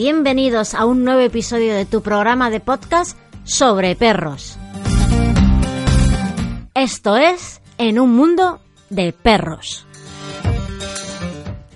bienvenidos 0.00 0.74
a 0.74 0.86
un 0.86 1.04
nuevo 1.04 1.20
episodio 1.20 1.74
de 1.74 1.84
tu 1.84 2.00
programa 2.00 2.48
de 2.48 2.58
podcast 2.58 3.18
sobre 3.44 3.94
perros. 3.96 4.56
Esto 6.72 7.18
es 7.18 7.60
En 7.76 7.98
un 7.98 8.14
mundo 8.14 8.62
de 8.88 9.12
perros. 9.12 9.86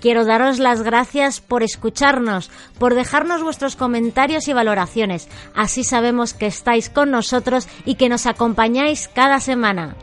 Quiero 0.01 0.25
daros 0.25 0.57
las 0.57 0.81
gracias 0.81 1.39
por 1.39 1.61
escucharnos, 1.61 2.49
por 2.79 2.95
dejarnos 2.95 3.43
vuestros 3.43 3.75
comentarios 3.75 4.47
y 4.47 4.53
valoraciones. 4.53 5.27
Así 5.53 5.83
sabemos 5.83 6.33
que 6.33 6.47
estáis 6.47 6.89
con 6.89 7.11
nosotros 7.11 7.67
y 7.85 7.93
que 7.93 8.09
nos 8.09 8.25
acompañáis 8.25 9.07
cada 9.07 9.39
semana. 9.39 9.95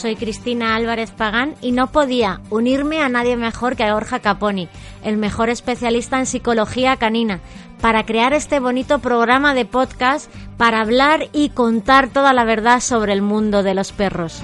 Soy 0.00 0.16
Cristina 0.16 0.76
Álvarez 0.76 1.10
Pagán 1.10 1.56
y 1.60 1.72
no 1.72 1.92
podía 1.92 2.40
unirme 2.48 3.02
a 3.02 3.10
nadie 3.10 3.36
mejor 3.36 3.76
que 3.76 3.84
a 3.84 3.92
Borja 3.92 4.20
Caponi, 4.20 4.66
el 5.02 5.16
mejor 5.16 5.50
especialista 5.50 6.18
en 6.18 6.26
psicología 6.26 6.96
canina, 6.96 7.40
para 7.80 8.04
crear 8.04 8.32
este 8.32 8.60
bonito 8.60 8.98
programa 8.98 9.54
de 9.54 9.64
podcast 9.64 10.30
para 10.56 10.80
hablar 10.80 11.28
y 11.32 11.50
contar 11.50 12.08
toda 12.08 12.32
la 12.32 12.44
verdad 12.44 12.80
sobre 12.80 13.12
el 13.12 13.22
mundo 13.22 13.62
de 13.62 13.74
los 13.74 13.92
perros 13.92 14.42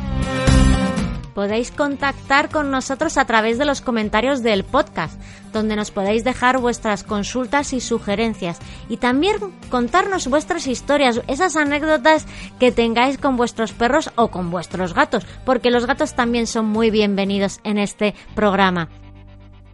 podéis 1.36 1.70
contactar 1.70 2.48
con 2.48 2.70
nosotros 2.70 3.18
a 3.18 3.26
través 3.26 3.58
de 3.58 3.66
los 3.66 3.82
comentarios 3.82 4.42
del 4.42 4.64
podcast, 4.64 5.20
donde 5.52 5.76
nos 5.76 5.90
podéis 5.90 6.24
dejar 6.24 6.56
vuestras 6.56 7.04
consultas 7.04 7.74
y 7.74 7.82
sugerencias 7.82 8.58
y 8.88 8.96
también 8.96 9.36
contarnos 9.68 10.28
vuestras 10.28 10.66
historias, 10.66 11.20
esas 11.26 11.56
anécdotas 11.56 12.24
que 12.58 12.72
tengáis 12.72 13.18
con 13.18 13.36
vuestros 13.36 13.74
perros 13.74 14.10
o 14.16 14.28
con 14.28 14.50
vuestros 14.50 14.94
gatos, 14.94 15.26
porque 15.44 15.70
los 15.70 15.84
gatos 15.84 16.14
también 16.14 16.46
son 16.46 16.64
muy 16.64 16.90
bienvenidos 16.90 17.60
en 17.64 17.76
este 17.76 18.14
programa. 18.34 18.88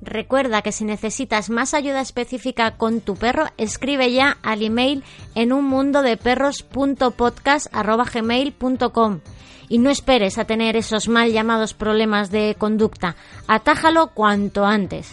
Recuerda 0.04 0.62
que 0.62 0.72
si 0.72 0.84
necesitas 0.84 1.48
más 1.48 1.74
ayuda 1.74 2.00
específica 2.00 2.72
con 2.72 3.00
tu 3.00 3.14
perro, 3.14 3.46
escribe 3.56 4.12
ya 4.12 4.36
al 4.42 4.62
email 4.62 5.04
en 5.36 5.52
un 5.52 5.64
mundo 5.64 6.02
de 6.02 6.16
y 9.68 9.78
no 9.78 9.90
esperes 9.90 10.38
a 10.38 10.44
tener 10.44 10.76
esos 10.76 11.08
mal 11.08 11.32
llamados 11.32 11.72
problemas 11.72 12.32
de 12.32 12.56
conducta. 12.58 13.14
Atájalo 13.46 14.08
cuanto 14.08 14.66
antes. 14.66 15.12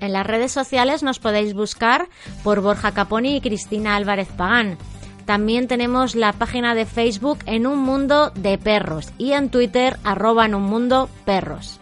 En 0.00 0.14
las 0.14 0.26
redes 0.26 0.52
sociales 0.52 1.02
nos 1.02 1.18
podéis 1.18 1.52
buscar 1.52 2.08
por 2.42 2.62
Borja 2.62 2.92
Caponi 2.92 3.36
y 3.36 3.40
Cristina 3.42 3.96
Álvarez 3.96 4.28
Pagán. 4.28 4.78
También 5.26 5.68
tenemos 5.68 6.14
la 6.14 6.32
página 6.32 6.74
de 6.74 6.86
Facebook 6.86 7.40
En 7.44 7.66
un 7.66 7.80
Mundo 7.80 8.30
de 8.30 8.56
Perros 8.56 9.12
y 9.18 9.32
en 9.32 9.50
Twitter 9.50 9.98
arroba 10.04 10.46
en 10.46 10.54
un 10.54 10.62
mundo 10.62 11.10
perros. 11.26 11.78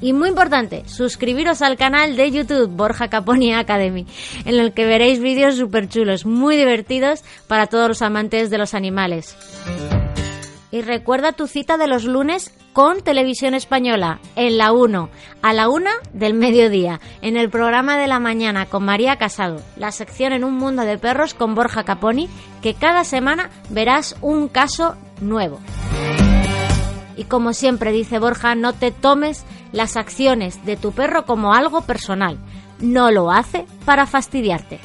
Y 0.00 0.12
muy 0.12 0.28
importante, 0.28 0.84
suscribiros 0.88 1.60
al 1.60 1.76
canal 1.76 2.16
de 2.16 2.30
YouTube 2.30 2.70
Borja 2.70 3.08
Caponi 3.08 3.52
Academy, 3.52 4.06
en 4.44 4.54
el 4.54 4.72
que 4.72 4.86
veréis 4.86 5.18
vídeos 5.18 5.56
súper 5.56 5.88
chulos, 5.88 6.24
muy 6.24 6.56
divertidos 6.56 7.24
para 7.48 7.66
todos 7.66 7.88
los 7.88 8.02
amantes 8.02 8.48
de 8.50 8.58
los 8.58 8.74
animales. 8.74 9.36
Y 10.70 10.82
recuerda 10.82 11.32
tu 11.32 11.46
cita 11.46 11.78
de 11.78 11.88
los 11.88 12.04
lunes 12.04 12.54
con 12.72 13.00
Televisión 13.00 13.54
Española, 13.54 14.20
en 14.36 14.56
la 14.56 14.70
1, 14.70 15.08
a 15.42 15.52
la 15.52 15.68
1 15.68 15.90
del 16.12 16.34
mediodía, 16.34 17.00
en 17.22 17.36
el 17.36 17.50
programa 17.50 17.96
de 17.96 18.06
la 18.06 18.20
mañana 18.20 18.66
con 18.66 18.84
María 18.84 19.16
Casado, 19.16 19.62
la 19.76 19.90
sección 19.90 20.32
en 20.32 20.44
un 20.44 20.54
mundo 20.54 20.82
de 20.82 20.98
perros 20.98 21.34
con 21.34 21.56
Borja 21.56 21.82
Caponi, 21.82 22.28
que 22.62 22.74
cada 22.74 23.02
semana 23.02 23.50
verás 23.70 24.14
un 24.20 24.46
caso 24.46 24.94
nuevo. 25.20 25.58
Y 27.18 27.24
como 27.24 27.52
siempre 27.52 27.90
dice 27.90 28.20
Borja, 28.20 28.54
no 28.54 28.72
te 28.72 28.92
tomes 28.92 29.44
las 29.72 29.96
acciones 29.96 30.64
de 30.64 30.76
tu 30.76 30.92
perro 30.92 31.26
como 31.26 31.52
algo 31.52 31.80
personal. 31.80 32.38
No 32.78 33.10
lo 33.10 33.32
hace 33.32 33.66
para 33.84 34.06
fastidiarte. 34.06 34.78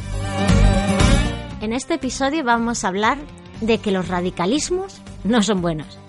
En 1.61 1.73
este 1.73 1.93
episodio 1.93 2.43
vamos 2.43 2.83
a 2.83 2.87
hablar 2.87 3.19
de 3.61 3.77
que 3.77 3.91
los 3.91 4.07
radicalismos 4.07 4.99
no 5.23 5.43
son 5.43 5.61
buenos. 5.61 5.99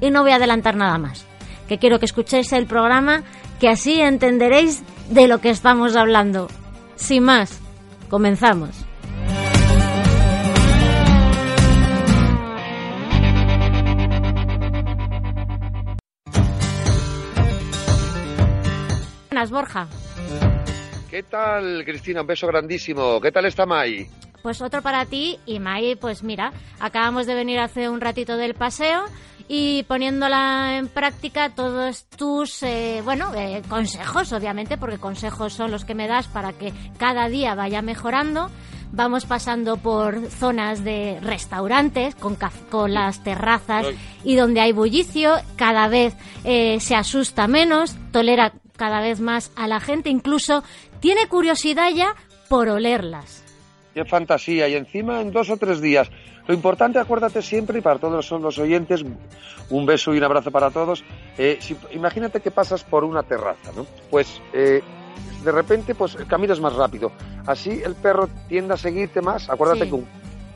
Y 0.00 0.10
no 0.10 0.22
voy 0.22 0.32
a 0.32 0.36
adelantar 0.36 0.74
nada 0.74 0.98
más, 0.98 1.24
que 1.68 1.78
quiero 1.78 2.00
que 2.00 2.06
escuchéis 2.06 2.52
el 2.52 2.66
programa, 2.66 3.22
que 3.60 3.68
así 3.68 4.00
entenderéis 4.00 4.82
de 5.10 5.28
lo 5.28 5.40
que 5.40 5.50
estamos 5.50 5.94
hablando. 5.94 6.48
Sin 6.96 7.22
más, 7.22 7.60
comenzamos. 8.10 8.81
Buenas, 19.32 19.50
Borja. 19.50 19.88
¿Qué 21.08 21.22
tal, 21.22 21.86
Cristina? 21.86 22.20
Un 22.20 22.26
beso 22.26 22.46
grandísimo. 22.46 23.18
¿Qué 23.18 23.32
tal 23.32 23.46
está 23.46 23.64
Mai? 23.64 24.06
Pues 24.42 24.60
otro 24.60 24.82
para 24.82 25.06
ti 25.06 25.38
y 25.46 25.58
Mai, 25.58 25.96
pues 25.96 26.22
mira, 26.22 26.52
acabamos 26.78 27.24
de 27.24 27.34
venir 27.34 27.58
hace 27.58 27.88
un 27.88 28.02
ratito 28.02 28.36
del 28.36 28.52
paseo 28.52 29.04
y 29.48 29.84
poniéndola 29.84 30.76
en 30.76 30.88
práctica 30.88 31.48
todos 31.48 32.04
tus, 32.10 32.62
eh, 32.62 33.00
bueno, 33.04 33.32
eh, 33.34 33.62
consejos, 33.70 34.34
obviamente, 34.34 34.76
porque 34.76 34.98
consejos 34.98 35.54
son 35.54 35.70
los 35.70 35.86
que 35.86 35.94
me 35.94 36.08
das 36.08 36.28
para 36.28 36.52
que 36.52 36.74
cada 36.98 37.30
día 37.30 37.54
vaya 37.54 37.80
mejorando. 37.80 38.50
Vamos 38.94 39.24
pasando 39.24 39.78
por 39.78 40.26
zonas 40.28 40.84
de 40.84 41.18
restaurantes 41.22 42.14
con, 42.16 42.36
con 42.70 42.92
las 42.92 43.24
terrazas 43.24 43.86
y 44.24 44.36
donde 44.36 44.60
hay 44.60 44.72
bullicio, 44.72 45.36
cada 45.56 45.88
vez 45.88 46.14
eh, 46.44 46.78
se 46.80 46.94
asusta 46.94 47.48
menos, 47.48 47.96
tolera 48.10 48.52
cada 48.76 49.00
vez 49.00 49.20
más 49.20 49.50
a 49.56 49.68
la 49.68 49.80
gente, 49.80 50.10
incluso 50.10 50.62
tiene 51.00 51.28
curiosidad 51.28 51.90
ya 51.94 52.14
por 52.48 52.68
olerlas. 52.68 53.44
Qué 53.94 54.04
fantasía. 54.04 54.68
Y 54.68 54.74
encima 54.74 55.20
en 55.20 55.32
dos 55.32 55.50
o 55.50 55.56
tres 55.56 55.80
días. 55.80 56.10
Lo 56.46 56.54
importante, 56.54 56.98
acuérdate 56.98 57.40
siempre, 57.40 57.78
y 57.78 57.82
para 57.82 57.98
todos 57.98 58.30
los 58.30 58.58
oyentes, 58.58 59.04
un 59.70 59.86
beso 59.86 60.12
y 60.12 60.18
un 60.18 60.24
abrazo 60.24 60.50
para 60.50 60.70
todos. 60.70 61.04
Eh, 61.38 61.58
imagínate 61.92 62.40
que 62.40 62.50
pasas 62.50 62.82
por 62.82 63.04
una 63.04 63.22
terraza, 63.22 63.70
¿no? 63.76 63.86
Pues 64.10 64.40
eh, 64.52 64.82
de 65.44 65.52
repente 65.52 65.94
pues 65.94 66.16
caminas 66.28 66.60
más 66.60 66.74
rápido. 66.74 67.12
Así 67.46 67.80
el 67.84 67.94
perro 67.94 68.28
tiende 68.48 68.74
a 68.74 68.76
seguirte 68.76 69.20
más. 69.20 69.48
Acuérdate 69.48 69.88
que 69.88 70.02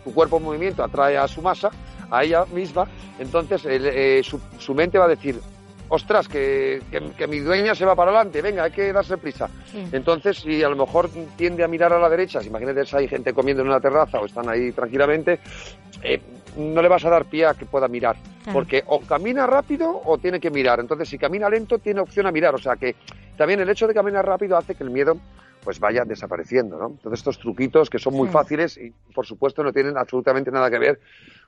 tu 0.05 0.15
cuerpo 0.15 0.39
en 0.39 0.43
movimiento 0.43 0.83
atrae 0.83 1.17
a 1.17 1.29
su 1.29 1.41
masa, 1.41 1.71
a 2.11 2.25
ella 2.25 2.45
misma. 2.47 2.89
Entonces 3.19 3.63
eh, 3.65 4.23
su, 4.25 4.41
su 4.59 4.75
mente 4.75 4.99
va 4.99 5.05
a 5.05 5.09
decir, 5.09 5.41
ostras, 5.89 6.29
que, 6.29 6.83
que, 7.17 7.27
mi 7.27 7.39
dueña 7.41 7.75
se 7.75 7.85
va 7.85 7.95
para 7.95 8.11
adelante, 8.11 8.43
venga, 8.43 8.65
hay 8.65 8.71
que 8.71 8.93
darse 8.93 9.17
prisa. 9.19 9.49
Entonces, 9.93 10.39
si 10.39 10.63
a 10.63 10.69
lo 10.69 10.77
mejor 10.77 11.11
tiende 11.37 11.65
a 11.65 11.69
mirar 11.69 11.93
a 11.93 11.99
la 11.99 12.09
derecha, 12.09 12.41
si 12.41 12.49
imagínate 12.49 12.85
si 12.85 12.97
hay 12.97 13.09
gente 13.09 13.33
comiendo 13.33 13.63
en 13.63 13.69
una 13.69 13.81
terraza 13.81 14.19
o 14.21 14.27
están 14.27 14.49
ahí 14.49 14.73
tranquilamente, 14.73 15.41
eh, 16.03 16.21
no 16.57 16.83
le 16.83 16.89
vas 16.89 17.05
a 17.05 17.11
dar 17.11 17.27
pie 17.27 17.47
a 17.47 17.55
que 17.55 17.67
pueda 17.67 17.89
mirar, 17.89 18.17
porque 18.53 18.83
o 18.87 19.01
camina 19.01 19.47
rápido 19.47 20.01
o 20.05 20.19
tiene 20.19 20.41
que 20.41 20.51
mirar. 20.51 20.81
Entonces, 20.81 21.09
si 21.09 21.19
camina 21.19 21.49
lento, 21.49 21.79
tiene 21.79 22.01
opción 22.01 22.27
a 22.27 22.33
mirar. 22.33 22.55
O 22.55 22.59
sea 22.59 22.77
que 22.77 22.97
también 23.37 23.61
el 23.61 23.69
hecho 23.69 23.87
de 23.87 23.95
caminar 23.95 24.27
rápido 24.27 24.57
hace 24.57 24.75
que 24.75 24.85
el 24.85 24.91
miedo 24.91 25.17
pues 25.67 25.81
vaya 25.81 26.05
desapareciendo, 26.05 26.79
¿no? 26.79 26.97
Todos 27.03 27.19
estos 27.19 27.41
truquitos 27.41 27.91
que 27.91 27.99
son 27.99 28.15
muy 28.15 28.29
fáciles 28.29 28.79
y, 28.79 28.93
por 29.13 29.27
supuesto, 29.27 29.65
no 29.65 29.73
tienen 29.73 29.99
absolutamente 29.99 30.49
nada 30.53 30.71
que 30.71 30.79
ver 30.79 31.01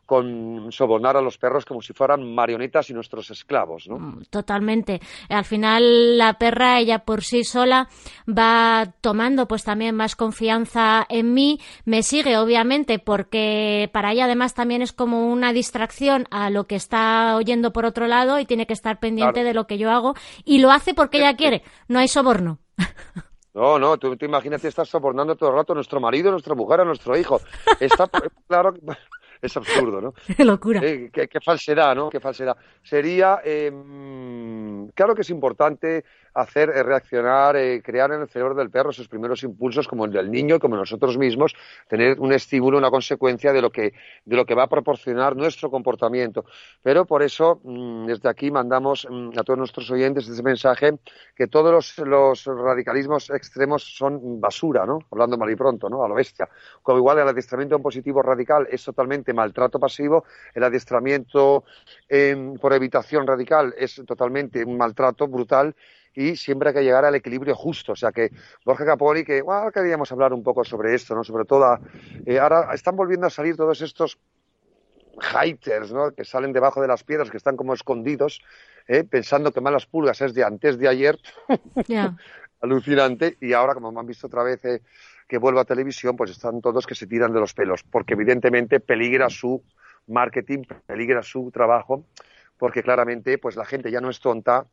con 0.08 0.72
sobornar 0.72 1.18
a 1.18 1.20
los 1.20 1.36
perros 1.36 1.66
como 1.66 1.82
si 1.82 1.92
fueran 1.92 2.34
marionetas 2.34 2.88
y 2.88 2.94
nuestros 2.94 3.30
esclavos, 3.30 3.86
¿no? 3.88 3.98
Mm, 3.98 4.22
totalmente. 4.30 5.02
Al 5.28 5.44
final 5.44 6.16
la 6.16 6.38
perra 6.38 6.78
ella 6.78 7.00
por 7.00 7.22
sí 7.22 7.44
sola 7.44 7.90
va 8.26 8.94
tomando 9.02 9.46
pues 9.46 9.64
también 9.64 9.94
más 9.94 10.16
confianza 10.16 11.04
en 11.10 11.34
mí, 11.34 11.60
me 11.84 12.02
sigue 12.02 12.38
obviamente 12.38 12.98
porque 12.98 13.90
para 13.92 14.12
ella 14.12 14.24
además 14.24 14.54
también 14.54 14.80
es 14.80 14.94
como 14.94 15.30
una 15.30 15.52
distracción 15.52 16.24
a 16.30 16.48
lo 16.48 16.66
que 16.66 16.76
está 16.76 17.36
oyendo 17.36 17.74
por 17.74 17.84
otro 17.84 18.06
lado 18.06 18.38
y 18.38 18.46
tiene 18.46 18.66
que 18.66 18.72
estar 18.72 19.00
pendiente 19.00 19.44
de 19.44 19.52
lo 19.52 19.66
que 19.66 19.76
yo 19.76 19.90
hago 19.90 20.14
y 20.42 20.60
lo 20.60 20.70
hace 20.70 20.94
porque 20.94 21.18
ella 21.18 21.36
quiere, 21.36 21.62
no 21.86 21.98
hay 21.98 22.08
soborno. 22.08 22.60
No, 23.52 23.76
no, 23.76 23.98
tú, 23.98 24.16
imagínate 24.20 24.68
estar 24.68 24.86
sobornando 24.86 25.34
todo 25.34 25.50
el 25.50 25.56
rato 25.56 25.72
a 25.72 25.74
nuestro 25.74 26.00
marido, 26.00 26.28
a 26.28 26.32
nuestra 26.32 26.54
mujer, 26.54 26.80
a 26.80 26.84
nuestro 26.84 27.16
hijo. 27.16 27.40
Está 27.80 28.08
claro, 28.46 28.72
es 29.40 29.56
absurdo, 29.56 30.00
¿no? 30.00 30.14
Qué 30.36 30.44
locura. 30.44 30.80
Eh, 30.82 31.10
qué, 31.12 31.40
falsedad, 31.40 31.94
¿no? 31.94 32.10
Qué 32.10 32.20
falsedad. 32.20 32.56
Sería, 32.82 33.40
eh, 33.44 33.70
claro 34.94 35.14
que 35.14 35.22
es 35.22 35.30
importante 35.30 36.04
hacer 36.38 36.70
eh, 36.70 36.82
reaccionar, 36.82 37.56
eh, 37.56 37.82
crear 37.82 38.12
en 38.12 38.22
el 38.22 38.28
cerebro 38.28 38.54
del 38.54 38.70
perro 38.70 38.90
esos 38.90 39.08
primeros 39.08 39.42
impulsos 39.42 39.88
como 39.88 40.04
el 40.04 40.12
del 40.12 40.30
niño 40.30 40.56
y 40.56 40.58
como 40.58 40.76
nosotros 40.76 41.18
mismos, 41.18 41.54
tener 41.88 42.18
un 42.20 42.32
estímulo, 42.32 42.78
una 42.78 42.90
consecuencia 42.90 43.52
de 43.52 43.60
lo 43.60 43.70
que, 43.70 43.92
de 44.24 44.36
lo 44.36 44.46
que 44.46 44.54
va 44.54 44.64
a 44.64 44.68
proporcionar 44.68 45.36
nuestro 45.36 45.70
comportamiento. 45.70 46.44
Pero 46.82 47.04
por 47.04 47.22
eso, 47.22 47.60
mm, 47.64 48.06
desde 48.06 48.28
aquí 48.28 48.50
mandamos 48.50 49.06
mm, 49.10 49.30
a 49.38 49.42
todos 49.42 49.58
nuestros 49.58 49.90
oyentes 49.90 50.28
ese 50.28 50.42
mensaje 50.42 50.98
que 51.34 51.48
todos 51.48 51.72
los, 51.72 51.98
los, 52.06 52.44
radicalismos 52.44 53.30
extremos 53.30 53.82
son 53.82 54.40
basura, 54.40 54.86
¿no? 54.86 55.00
Hablando 55.10 55.36
mal 55.36 55.50
y 55.50 55.56
pronto, 55.56 55.88
¿no? 55.88 56.04
A 56.04 56.08
lo 56.08 56.14
bestia. 56.14 56.48
Como 56.82 56.98
igual 56.98 57.18
el 57.18 57.28
adiestramiento 57.28 57.76
en 57.76 57.82
positivo 57.82 58.22
radical 58.22 58.66
es 58.70 58.84
totalmente 58.84 59.27
maltrato 59.32 59.78
pasivo, 59.78 60.24
el 60.54 60.64
adiestramiento 60.64 61.64
por 62.60 62.72
evitación 62.72 63.26
radical 63.26 63.74
es 63.76 64.02
totalmente 64.06 64.64
un 64.64 64.76
maltrato 64.76 65.28
brutal 65.28 65.74
y 66.18 66.34
siempre 66.36 66.70
hay 66.70 66.74
que 66.74 66.82
llegar 66.82 67.04
al 67.04 67.14
equilibrio 67.14 67.54
justo. 67.54 67.92
O 67.92 67.96
sea 67.96 68.10
que 68.10 68.30
Borja 68.64 68.84
Caponi, 68.84 69.24
que 69.24 69.40
bueno, 69.40 69.70
queríamos 69.70 70.10
hablar 70.10 70.32
un 70.32 70.42
poco 70.42 70.64
sobre 70.64 70.94
esto, 70.94 71.14
¿no? 71.14 71.22
Sobre 71.22 71.44
todo, 71.44 71.78
eh, 72.26 72.40
ahora 72.40 72.74
están 72.74 72.96
volviendo 72.96 73.28
a 73.28 73.30
salir 73.30 73.56
todos 73.56 73.80
estos 73.82 74.18
haters, 75.20 75.92
¿no? 75.92 76.10
Que 76.12 76.24
salen 76.24 76.52
debajo 76.52 76.80
de 76.82 76.88
las 76.88 77.04
piedras, 77.04 77.30
que 77.30 77.36
están 77.36 77.56
como 77.56 77.72
escondidos, 77.72 78.42
¿eh? 78.88 79.04
pensando 79.04 79.52
que 79.52 79.60
malas 79.60 79.86
pulgas 79.86 80.20
es 80.20 80.34
de 80.34 80.42
antes 80.42 80.78
de 80.78 80.88
ayer. 80.88 81.18
Alucinante. 82.60 83.36
Y 83.40 83.52
ahora, 83.52 83.74
como 83.74 83.92
me 83.92 84.00
han 84.00 84.06
visto 84.06 84.26
otra 84.26 84.42
vez 84.42 84.64
eh, 84.64 84.82
que 85.28 85.38
vuelvo 85.38 85.60
a 85.60 85.64
televisión, 85.64 86.16
pues 86.16 86.30
están 86.30 86.60
todos 86.60 86.86
que 86.86 86.94
se 86.94 87.06
tiran 87.06 87.32
de 87.32 87.40
los 87.40 87.52
pelos, 87.52 87.84
porque 87.84 88.14
evidentemente 88.14 88.80
peligra 88.80 89.28
su 89.28 89.62
marketing, 90.06 90.64
peligra 90.86 91.22
su 91.22 91.50
trabajo, 91.50 92.06
porque 92.56 92.82
claramente 92.82 93.38
pues 93.38 93.54
la 93.56 93.64
gente 93.64 93.90
ya 93.90 94.00
no 94.00 94.10
es 94.10 94.20
tonta 94.20 94.66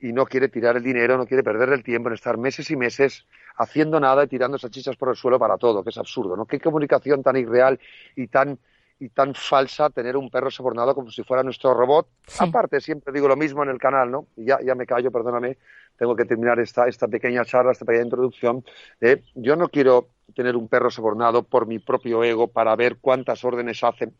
y 0.00 0.12
no 0.12 0.24
quiere 0.26 0.48
tirar 0.48 0.76
el 0.76 0.82
dinero, 0.82 1.16
no 1.16 1.26
quiere 1.26 1.42
perder 1.42 1.68
el 1.70 1.82
tiempo 1.82 2.08
en 2.08 2.14
estar 2.14 2.38
meses 2.38 2.70
y 2.70 2.76
meses 2.76 3.26
haciendo 3.56 4.00
nada 4.00 4.24
y 4.24 4.28
tirando 4.28 4.58
salchichas 4.58 4.96
por 4.96 5.10
el 5.10 5.16
suelo 5.16 5.38
para 5.38 5.58
todo, 5.58 5.84
que 5.84 5.90
es 5.90 5.98
absurdo, 5.98 6.36
¿no? 6.36 6.46
Qué 6.46 6.58
comunicación 6.58 7.22
tan 7.22 7.36
irreal 7.36 7.78
y 8.16 8.28
tan 8.28 8.58
y 9.00 9.08
tan 9.10 9.34
falsa 9.34 9.90
tener 9.90 10.16
un 10.16 10.30
perro 10.30 10.50
sobornado 10.50 10.94
como 10.94 11.10
si 11.10 11.22
fuera 11.22 11.42
nuestro 11.42 11.74
robot. 11.74 12.08
Aparte, 12.38 12.80
siempre 12.80 13.12
digo 13.12 13.28
lo 13.28 13.36
mismo 13.36 13.62
en 13.62 13.70
el 13.70 13.78
canal, 13.78 14.10
¿no? 14.10 14.26
Y 14.36 14.46
ya, 14.46 14.58
ya 14.64 14.74
me 14.74 14.86
callo, 14.86 15.10
perdóname, 15.10 15.58
tengo 15.96 16.16
que 16.16 16.24
terminar 16.24 16.58
esta, 16.58 16.88
esta 16.88 17.06
pequeña 17.08 17.44
charla, 17.44 17.72
esta 17.72 17.84
pequeña 17.84 18.04
introducción. 18.04 18.64
Eh, 19.00 19.22
yo 19.34 19.56
no 19.56 19.68
quiero 19.68 20.08
tener 20.34 20.56
un 20.56 20.68
perro 20.68 20.90
sobornado 20.90 21.42
por 21.42 21.66
mi 21.66 21.78
propio 21.78 22.22
ego 22.24 22.48
para 22.48 22.74
ver 22.76 22.98
cuántas 23.00 23.44
órdenes 23.44 23.82
hace. 23.84 24.10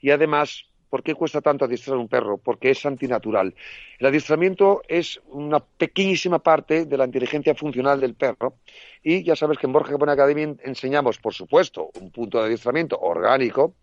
Y 0.00 0.10
además, 0.10 0.66
¿Por 0.94 1.02
qué 1.02 1.16
cuesta 1.16 1.40
tanto 1.40 1.64
adiestrar 1.64 1.96
un 1.96 2.06
perro? 2.06 2.38
Porque 2.38 2.70
es 2.70 2.86
antinatural. 2.86 3.52
El 3.98 4.06
adiestramiento 4.06 4.82
es 4.86 5.20
una 5.26 5.58
pequeñísima 5.58 6.38
parte 6.38 6.84
de 6.84 6.96
la 6.96 7.04
inteligencia 7.04 7.52
funcional 7.56 8.00
del 8.00 8.14
perro 8.14 8.58
y 9.02 9.24
ya 9.24 9.34
sabes 9.34 9.58
que 9.58 9.66
en 9.66 9.72
Borja 9.72 9.90
Capone 9.90 10.12
Academy 10.12 10.54
enseñamos, 10.62 11.18
por 11.18 11.34
supuesto, 11.34 11.90
un 12.00 12.12
punto 12.12 12.38
de 12.38 12.44
adiestramiento 12.44 12.96
orgánico 13.00 13.74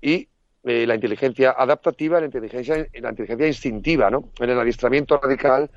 y 0.00 0.28
eh, 0.64 0.86
la 0.86 0.94
inteligencia 0.94 1.54
adaptativa, 1.56 2.20
la 2.20 2.26
inteligencia, 2.26 2.86
la 2.94 3.10
inteligencia 3.10 3.46
instintiva, 3.46 4.10
¿no? 4.10 4.30
En 4.38 4.50
el 4.50 4.58
adiestramiento 4.58 5.18
radical 5.18 5.70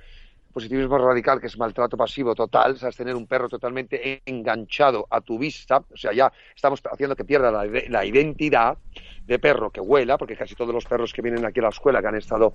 positivismo 0.51 0.97
radical, 0.97 1.39
que 1.39 1.47
es 1.47 1.57
maltrato 1.57 1.97
pasivo 1.97 2.35
total, 2.35 2.77
es 2.81 2.95
tener 2.95 3.15
un 3.15 3.25
perro 3.25 3.49
totalmente 3.49 4.21
enganchado 4.25 5.07
a 5.09 5.21
tu 5.21 5.39
vista, 5.39 5.83
o 5.89 5.97
sea, 5.97 6.13
ya 6.13 6.31
estamos 6.55 6.81
haciendo 6.91 7.15
que 7.15 7.25
pierda 7.25 7.51
la, 7.51 8.05
identidad 8.05 8.77
de 9.25 9.39
perro 9.39 9.71
que 9.71 9.81
huela, 9.81 10.17
porque 10.17 10.35
casi 10.35 10.55
todos 10.55 10.73
los 10.73 10.85
perros 10.85 11.13
que 11.13 11.21
vienen 11.21 11.45
aquí 11.45 11.59
a 11.59 11.63
la 11.63 11.69
escuela, 11.69 12.01
que 12.01 12.07
han 12.07 12.15
estado 12.15 12.53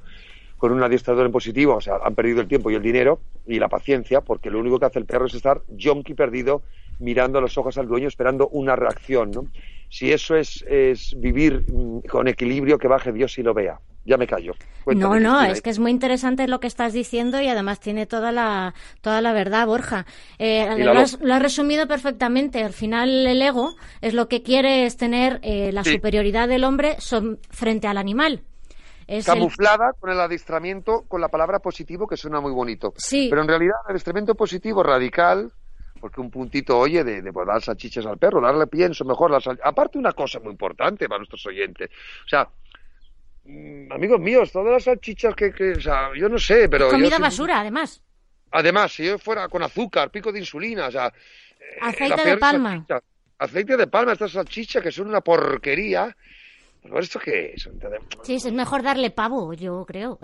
con 0.57 0.73
un 0.73 0.83
adiestrador 0.83 1.27
en 1.27 1.33
positivo, 1.33 1.77
o 1.77 1.81
sea, 1.81 1.97
han 2.03 2.15
perdido 2.15 2.41
el 2.41 2.49
tiempo 2.49 2.71
y 2.71 2.75
el 2.75 2.83
dinero 2.83 3.21
y 3.47 3.59
la 3.59 3.69
paciencia, 3.69 4.21
porque 4.21 4.51
lo 4.51 4.59
único 4.59 4.79
que 4.79 4.87
hace 4.87 4.99
el 4.99 5.07
perro 5.07 5.27
es 5.27 5.35
estar 5.35 5.63
yonki 5.69 6.15
perdido, 6.15 6.63
mirando 6.99 7.39
a 7.39 7.43
los 7.43 7.57
ojos 7.59 7.79
al 7.79 7.87
dueño, 7.87 8.09
esperando 8.09 8.49
una 8.49 8.77
reacción, 8.77 9.31
¿no? 9.31 9.47
Si 9.89 10.13
eso 10.13 10.35
es, 10.37 10.65
es 10.69 11.15
vivir 11.19 11.65
mm, 11.69 12.01
con 12.09 12.29
equilibrio, 12.29 12.79
que 12.79 12.89
baje 12.89 13.13
Dios 13.13 13.39
y 13.39 13.43
lo 13.43 13.55
vea 13.55 13.79
ya 14.07 14.17
me 14.17 14.27
callo. 14.27 14.55
no, 14.87 15.19
no, 15.19 15.43
es 15.43 15.61
que 15.61 15.71
es 15.71 15.79
muy 15.79 15.91
interesante 15.91 16.47
lo 16.47 16.61
que 16.61 16.69
estás 16.69 16.93
diciendo 16.93 17.41
y 17.41 17.49
además 17.49 17.81
tiene 17.81 18.07
toda 18.07 18.33
la, 18.33 18.75
toda 19.01 19.21
la 19.21 19.33
verdad, 19.33 19.67
Borja. 19.67 20.07
Eh, 20.39 20.77
lo, 20.79 20.93
has, 20.93 21.19
resumido 21.43 21.89
perfectamente. 21.89 22.63
Al 22.63 22.73
final 22.73 23.27
el 23.27 23.43
ego 23.43 23.75
es 24.01 24.15
lo 24.15 24.29
que 24.29 24.43
quiere 24.43 24.87
es 24.87 24.97
tener 24.97 25.41
eh, 25.43 25.73
la 25.73 25.83
superioridad 25.83 26.49
del 26.49 26.65
hombre 26.65 26.97
frente 27.51 27.89
al 27.89 27.99
animal. 27.99 28.43
Es 29.09 29.27
Camuflada 29.27 29.93
con 30.01 30.11
el 30.11 30.21
adiestramiento, 30.21 31.05
con 31.07 31.21
la 31.21 31.29
palabra 31.29 31.59
positivo, 31.61 32.07
que 32.09 32.17
suena 32.17 32.41
muy 32.41 32.53
bonito. 32.53 32.93
Sí. 32.97 33.27
Pero 33.29 33.43
en 33.43 33.49
realidad 33.49 33.75
el 33.87 33.93
adiestramiento 33.93 34.35
positivo 34.35 34.83
radical, 34.83 35.53
porque 36.01 36.21
un 36.21 36.31
puntito, 36.31 36.79
oye, 36.79 37.03
de, 37.05 37.23
de 37.23 37.33
dar 37.47 37.63
salchichas 37.63 38.07
al 38.07 38.19
perro, 38.19 38.41
darle 38.41 38.67
pienso 38.67 39.05
mejor. 39.05 39.37
Aparte 39.63 39.99
una 39.99 40.13
cosa 40.13 40.41
muy 40.41 40.53
importante 40.53 41.09
para 41.09 41.19
nuestros 41.19 41.45
oyentes. 41.47 41.91
O 42.25 42.29
sea, 42.29 42.49
Mm, 43.47 43.93
amigos 43.93 44.21
míos, 44.21 44.51
todas 44.51 44.73
las 44.73 44.85
salchichas 44.85 45.35
que, 45.35 45.53
o 45.77 45.81
sea, 45.81 46.11
yo 46.17 46.29
no 46.29 46.39
sé, 46.39 46.69
pero... 46.69 46.91
Comida 46.91 47.19
basura, 47.19 47.61
además. 47.61 48.03
Además, 48.51 48.93
si 48.93 49.07
yo 49.07 49.19
fuera 49.19 49.49
con 49.49 49.63
azúcar, 49.63 50.11
pico 50.11 50.33
de 50.33 50.41
insulina, 50.41 50.87
o 50.87 50.91
sea... 50.91 51.07
Eh, 51.07 51.79
aceite 51.81 52.25
de 52.25 52.37
palma. 52.39 52.85
aceite 53.39 53.77
de 53.77 53.87
palma, 53.87 54.13
estas 54.13 54.33
salchichas 54.33 54.83
que 54.83 54.91
son 54.91 55.09
una 55.09 55.21
porquería. 55.21 56.17
¿Por 56.89 57.03
esto 57.03 57.19
qué 57.19 57.53
es? 57.55 57.69
Sí, 58.23 58.35
es 58.35 58.53
mejor 58.53 58.83
darle 58.83 59.11
pavo, 59.11 59.53
yo 59.55 59.85
creo. 59.87 60.19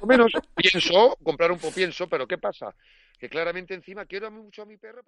Por 0.00 0.08
menos 0.08 0.32
pienso, 0.56 1.16
comprar 1.22 1.52
un 1.52 1.58
poco 1.58 1.74
pienso, 1.74 2.08
pero 2.08 2.26
¿qué 2.26 2.38
pasa? 2.38 2.74
Que 3.18 3.28
claramente 3.28 3.74
encima 3.74 4.06
quiero 4.06 4.30
mucho 4.30 4.62
a 4.62 4.66
mi 4.66 4.76
perro... 4.76 5.02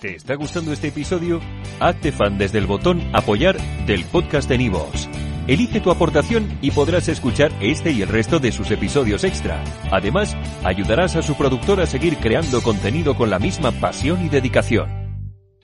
¿Te 0.00 0.14
está 0.14 0.34
gustando 0.34 0.72
este 0.72 0.88
episodio? 0.88 1.40
Hazte 1.80 2.12
fan 2.12 2.36
desde 2.36 2.58
el 2.58 2.66
botón 2.66 3.00
apoyar 3.14 3.56
del 3.86 4.04
podcast 4.04 4.46
de 4.48 4.58
Nivos. 4.58 5.08
Elige 5.46 5.80
tu 5.80 5.90
aportación 5.90 6.58
y 6.60 6.72
podrás 6.72 7.08
escuchar 7.08 7.50
este 7.60 7.92
y 7.92 8.02
el 8.02 8.08
resto 8.08 8.38
de 8.38 8.52
sus 8.52 8.70
episodios 8.70 9.24
extra. 9.24 9.62
Además, 9.90 10.36
ayudarás 10.64 11.16
a 11.16 11.22
su 11.22 11.36
productor 11.36 11.80
a 11.80 11.86
seguir 11.86 12.18
creando 12.18 12.62
contenido 12.62 13.16
con 13.16 13.30
la 13.30 13.38
misma 13.38 13.72
pasión 13.72 14.24
y 14.24 14.28
dedicación. 14.28 15.05